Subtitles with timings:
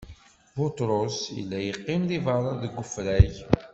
[0.57, 3.33] Buṭrus illa yeqqim di beṛṛa, deg ufrag.